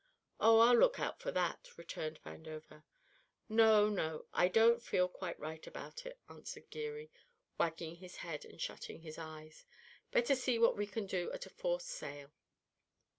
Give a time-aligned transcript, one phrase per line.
[0.39, 2.85] "Oh, I'll look out for that," returned Vandover.
[3.47, 7.11] "No, no, I don't feel quite right about it," answered Geary,
[7.59, 9.67] wagging his head and shutting his eyes.
[10.09, 12.31] "Better see what we can do at a forced sale."